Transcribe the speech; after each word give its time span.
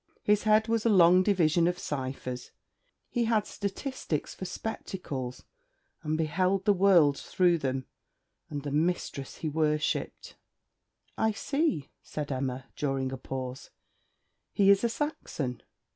His 0.23 0.45
head 0.45 0.67
was 0.67 0.83
a 0.83 0.89
long 0.89 1.21
division 1.21 1.67
of 1.67 1.77
ciphers. 1.77 2.49
He 3.07 3.25
had 3.25 3.45
statistics 3.45 4.33
for 4.33 4.45
spectacles, 4.45 5.43
and 6.01 6.17
beheld 6.17 6.65
the 6.65 6.73
world 6.73 7.19
through 7.19 7.59
them, 7.59 7.85
and 8.49 8.63
the 8.63 8.71
mistress 8.71 9.35
he 9.37 9.47
worshipped. 9.47 10.37
'I 11.19 11.33
see,' 11.33 11.89
said 12.01 12.31
Emma, 12.31 12.65
during 12.75 13.11
a 13.11 13.17
pause; 13.19 13.69
'he 14.51 14.71
is 14.71 14.83
a 14.83 14.89
Saxon. 14.89 15.61